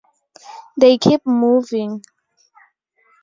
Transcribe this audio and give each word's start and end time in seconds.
They 0.77 0.97
keep 0.97 1.27
moving. 1.27 2.01